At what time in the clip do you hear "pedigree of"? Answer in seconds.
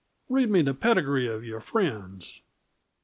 0.73-1.45